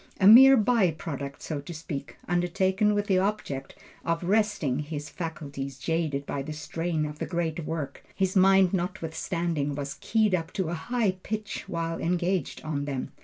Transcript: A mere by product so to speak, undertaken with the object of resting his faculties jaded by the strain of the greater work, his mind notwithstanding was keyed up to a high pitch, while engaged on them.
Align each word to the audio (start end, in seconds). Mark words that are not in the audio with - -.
A 0.19 0.25
mere 0.25 0.57
by 0.57 0.89
product 0.89 1.43
so 1.43 1.61
to 1.61 1.75
speak, 1.75 2.17
undertaken 2.27 2.95
with 2.95 3.05
the 3.05 3.19
object 3.19 3.75
of 4.03 4.23
resting 4.23 4.79
his 4.79 5.09
faculties 5.09 5.77
jaded 5.77 6.25
by 6.25 6.41
the 6.41 6.53
strain 6.53 7.05
of 7.05 7.19
the 7.19 7.27
greater 7.27 7.61
work, 7.61 8.03
his 8.15 8.35
mind 8.35 8.73
notwithstanding 8.73 9.75
was 9.75 9.99
keyed 10.01 10.33
up 10.33 10.51
to 10.53 10.69
a 10.69 10.73
high 10.73 11.11
pitch, 11.21 11.65
while 11.69 11.99
engaged 11.99 12.63
on 12.63 12.85
them. 12.85 13.11